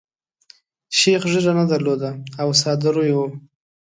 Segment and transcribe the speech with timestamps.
[0.97, 2.11] شیخ ږیره نه درلوده
[2.41, 3.25] او ساده روی وو.